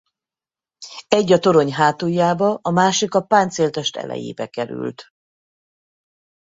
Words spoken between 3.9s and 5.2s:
elejébe került.